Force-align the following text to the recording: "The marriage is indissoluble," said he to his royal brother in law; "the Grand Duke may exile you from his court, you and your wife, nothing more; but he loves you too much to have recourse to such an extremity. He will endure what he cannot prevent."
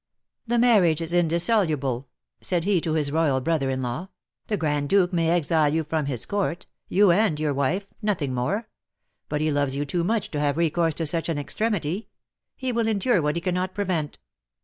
"The 0.47 0.57
marriage 0.57 0.99
is 0.99 1.13
indissoluble," 1.13 2.07
said 2.41 2.63
he 2.63 2.81
to 2.81 2.93
his 2.93 3.11
royal 3.11 3.39
brother 3.39 3.69
in 3.69 3.83
law; 3.83 4.09
"the 4.47 4.57
Grand 4.57 4.89
Duke 4.89 5.13
may 5.13 5.29
exile 5.29 5.71
you 5.71 5.83
from 5.83 6.07
his 6.07 6.25
court, 6.25 6.65
you 6.87 7.11
and 7.11 7.39
your 7.39 7.53
wife, 7.53 7.85
nothing 8.01 8.33
more; 8.33 8.67
but 9.29 9.41
he 9.41 9.51
loves 9.51 9.75
you 9.75 9.85
too 9.85 10.03
much 10.03 10.31
to 10.31 10.39
have 10.39 10.57
recourse 10.57 10.95
to 10.95 11.05
such 11.05 11.29
an 11.29 11.37
extremity. 11.37 12.09
He 12.55 12.71
will 12.71 12.87
endure 12.87 13.21
what 13.21 13.35
he 13.35 13.41
cannot 13.41 13.75
prevent." 13.75 14.17